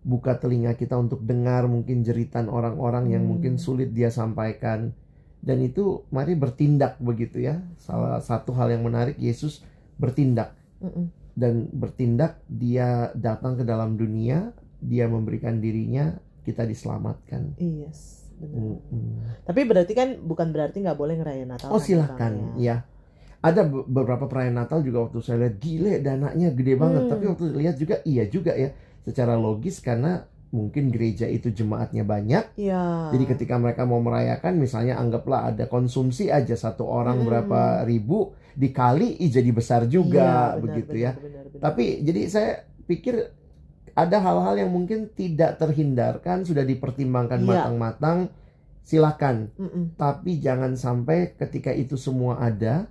Buka 0.02 0.36
telinga 0.36 0.74
kita 0.74 0.96
untuk 0.96 1.22
dengar 1.22 1.68
mungkin 1.68 2.02
jeritan 2.02 2.48
orang-orang 2.48 3.12
yang 3.12 3.22
Hmm. 3.22 3.32
mungkin 3.32 3.54
sulit 3.56 3.92
dia 3.92 4.10
sampaikan. 4.10 4.98
Dan 5.38 5.62
itu 5.62 6.04
mari 6.10 6.34
bertindak 6.34 6.98
begitu 6.98 7.40
ya. 7.40 7.62
Salah 7.78 8.20
satu 8.20 8.52
hal 8.52 8.70
yang 8.70 8.84
menarik 8.84 9.16
Yesus 9.16 9.62
bertindak. 9.96 10.54
Dan 11.34 11.70
bertindak 11.70 12.42
dia 12.50 13.14
datang 13.14 13.56
ke 13.56 13.64
dalam 13.64 13.94
dunia 13.94 14.52
dia 14.78 15.06
memberikan 15.06 15.58
dirinya 15.58 16.18
kita 16.42 16.62
diselamatkan 16.64 17.58
Yes, 17.58 18.30
benar. 18.38 18.78
Mm-mm. 18.78 19.42
Tapi 19.44 19.62
berarti 19.66 19.94
kan 19.94 20.22
bukan 20.22 20.54
berarti 20.54 20.82
nggak 20.82 20.96
boleh 20.96 21.18
ngerayain 21.18 21.50
Natal. 21.50 21.70
oh 21.70 21.78
kan 21.78 21.86
silahkan 21.86 22.34
ya. 22.56 22.62
ya 22.62 22.76
ada 23.38 23.66
be- 23.66 23.86
beberapa 23.86 24.26
perayaan 24.26 24.54
Natal 24.56 24.82
juga 24.82 25.10
waktu 25.10 25.18
saya 25.22 25.46
lihat 25.46 25.56
gile 25.58 25.94
dananya 26.02 26.54
gede 26.54 26.74
banget 26.74 27.06
Hmm. 27.06 27.12
tapi 27.12 27.24
waktu 27.26 27.44
lihat 27.54 27.76
juga 27.76 27.96
iya 28.02 28.26
juga 28.26 28.54
ya 28.54 28.70
secara 29.02 29.34
logis 29.34 29.82
karena 29.82 30.26
mungkin 30.48 30.88
gereja 30.90 31.28
itu 31.28 31.52
jemaatnya 31.52 32.08
banyak 32.08 32.56
Iya. 32.56 33.12
jadi 33.12 33.24
ketika 33.28 33.60
mereka 33.60 33.84
mau 33.84 34.00
merayakan 34.00 34.56
misalnya 34.56 34.96
anggaplah 34.96 35.52
ada 35.52 35.68
konsumsi 35.68 36.32
aja 36.32 36.56
satu 36.56 36.88
orang 36.88 37.20
Hmm. 37.20 37.28
berapa 37.28 37.62
ribu 37.84 38.32
dikali 38.56 39.20
jadi 39.20 39.52
besar 39.52 39.86
juga 39.86 40.56
Iya, 40.56 40.58
benar, 40.58 40.64
begitu 40.64 40.94
benar, 40.96 41.04
ya 41.04 41.12
benar, 41.20 41.44
benar. 41.52 41.62
Tapi 41.62 41.84
jadi 42.02 42.22
saya 42.26 42.52
pikir 42.88 43.16
ada 43.94 44.18
hal-hal 44.22 44.56
yang 44.62 44.72
mungkin 44.72 45.10
tidak 45.12 45.58
terhindarkan, 45.58 46.46
sudah 46.46 46.62
dipertimbangkan 46.62 47.42
Iya. 47.42 47.48
matang-matang. 47.50 48.20
Silakan, 48.88 49.52
Mm-mm. 49.60 50.00
tapi 50.00 50.40
jangan 50.40 50.80
sampai 50.80 51.36
ketika 51.36 51.76
itu 51.76 52.00
semua 52.00 52.40
ada, 52.40 52.88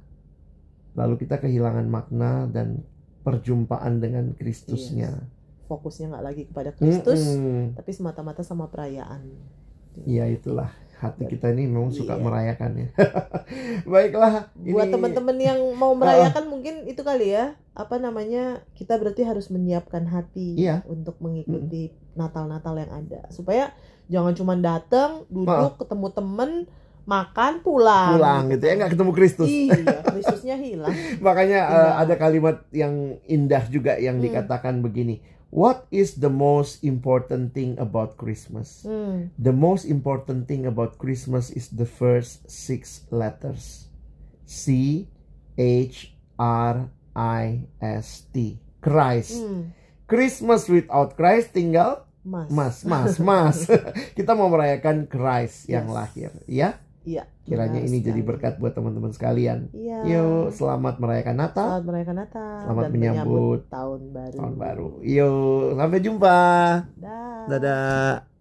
lalu 0.93 1.25
kita 1.25 1.41
kehilangan 1.41 1.89
makna 1.89 2.45
dan 2.53 2.85
perjumpaan 3.25 3.97
dengan 3.97 4.37
Kristusnya. 4.37 5.25
Fokusnya 5.67 6.07
nggak 6.09 6.25
lagi 6.25 6.43
kepada 6.47 6.71
Kristus, 6.73 7.21
Mm-mm. 7.29 7.75
tapi 7.75 7.91
semata-mata 7.91 8.41
sama 8.41 8.67
perayaan. 8.67 9.27
Ya 10.05 10.25
itulah 10.25 10.71
hati 10.97 11.27
kita 11.27 11.53
ini 11.53 11.67
memang 11.67 11.91
suka 11.91 12.17
Iya. 12.17 12.23
merayakan 12.23 12.71
ya. 12.75 12.89
Baiklah, 13.85 14.49
Buat 14.55 14.89
teman-teman 14.89 15.37
yang 15.37 15.59
mau 15.75 15.93
merayakan 16.01 16.49
mungkin 16.49 16.85
itu 16.85 17.01
kali 17.01 17.33
ya, 17.33 17.53
apa 17.73 17.97
namanya? 17.97 18.65
Kita 18.73 18.97
berarti 18.97 19.23
harus 19.23 19.49
menyiapkan 19.49 20.07
hati 20.07 20.57
Iya. 20.57 20.81
untuk 20.87 21.19
mengikuti 21.19 21.93
Natal-Natal 22.15 22.75
yang 22.79 22.93
ada, 22.95 23.29
supaya 23.29 23.73
jangan 24.07 24.33
cuma 24.33 24.55
datang, 24.55 25.25
duduk, 25.29 25.77
ketemu 25.79 26.07
temen, 26.11 26.51
makan, 27.05 27.63
pulang. 27.63 28.19
pulang 28.19 28.43
gitu 28.51 28.65
ya 28.65 28.75
nggak 28.75 28.93
ketemu 28.93 29.13
Kristus. 29.13 29.47
Iya, 29.47 30.01
Kristusnya 30.13 30.57
hilang. 30.57 30.91
Makanya 31.21 31.61
Iya. 31.63 31.79
eh, 31.79 31.93
ada 32.03 32.15
kalimat 32.17 32.57
yang 32.71 32.95
indah 33.23 33.63
juga 33.69 33.95
yang 33.97 34.19
Hmm. 34.19 34.25
dikatakan 34.27 34.81
begini. 34.81 35.23
What 35.57 35.89
is 35.89 36.21
the 36.21 36.29
most 36.29 36.85
important 36.85 37.57
thing 37.57 37.81
about 37.81 38.21
Christmas? 38.21 38.85
Hmm. 38.85 39.33
The 39.41 39.57
most 39.57 39.89
important 39.89 40.45
thing 40.45 40.69
about 40.69 41.01
Christmas 41.01 41.49
is 41.49 41.73
the 41.73 41.89
first 41.89 42.45
six 42.45 43.09
letters. 43.09 43.89
C 44.45 45.09
H 45.57 46.13
R 46.37 46.93
I 47.17 47.65
S 47.81 48.29
T. 48.37 48.61
Christ. 48.85 49.41
Hmm. 49.41 49.73
Christmas 50.05 50.69
without 50.69 51.17
Christ 51.17 51.57
tinggal 51.57 52.05
Mas. 52.21 52.53
mas, 52.53 52.77
mas, 52.85 53.13
mas. 53.17 53.57
Kita 54.19 54.37
mau 54.37 54.53
merayakan 54.53 55.09
Christ 55.09 55.73
yang 55.73 55.89
Yes. 55.89 55.97
lahir, 55.97 56.31
ya. 56.45 56.71
Iya. 57.07 57.23
Kiranya 57.47 57.81
ini 57.87 58.03
jadi 58.03 58.19
berkat 58.19 58.59
buat 58.59 58.75
teman-teman 58.75 59.15
sekalian. 59.15 59.71
Iya. 59.71 60.03
Yuk, 60.11 60.51
selamat 60.51 60.99
merayakan 60.99 61.37
Natal. 61.39 61.67
Selamat 61.71 61.85
merayakan 61.87 62.17
Natal 62.19 62.57
Selamat 62.67 62.83
dan 62.83 62.93
menyambut 62.93 63.61
tahun 63.71 64.01
baru. 64.11 64.37
tahun 64.43 64.55
baru. 64.59 64.89
Yuk, 65.07 65.67
sampai 65.79 65.99
jumpa. 66.03 66.39
Dah. 66.99 67.47
Dadah. 67.47 68.36